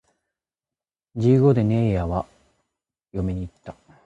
[1.15, 2.25] 十五でねえやは
[3.13, 3.75] 嫁に行った